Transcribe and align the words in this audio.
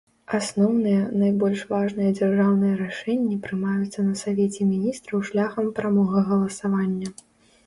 Асноўныя, 0.35 1.01
найбольш 1.23 1.61
важныя 1.73 2.13
дзяржаўныя 2.19 2.77
рашэнні 2.79 3.37
прымаюцца 3.45 4.07
на 4.09 4.13
савеце 4.23 4.61
міністраў 4.73 5.19
шляхам 5.29 5.71
прамога 5.83 6.27
галасавання. 6.33 7.07